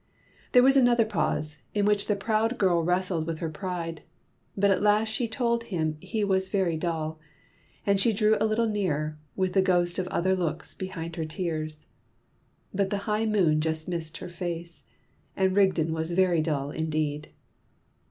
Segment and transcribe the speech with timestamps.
[0.53, 4.01] There was another pause, in which the proud girl wrestled with her pride.
[4.57, 7.19] But at last she told him he was very dull.
[7.85, 11.85] And she drew a little nearer, with the ghost of other looks behind her tears.
[12.73, 14.85] But the high moon just missed her face.
[15.37, 17.29] And Rigden was very dull indeed.